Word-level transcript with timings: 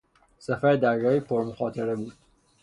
سفر 0.39 0.75
دریایی 0.75 1.19
پرمخاطره 1.19 1.95
بود. 1.95 2.13